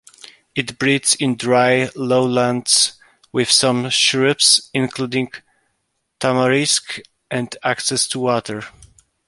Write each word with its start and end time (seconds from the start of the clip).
It 0.55 0.79
breeds 0.79 1.13
in 1.13 1.35
dry 1.37 1.87
lowlands 1.95 2.93
with 3.31 3.51
some 3.51 3.87
shrubs, 3.91 4.71
including 4.73 5.29
tamarisk, 6.19 7.01
and 7.29 7.55
access 7.63 8.07
to 8.07 8.19
water. 8.19 8.63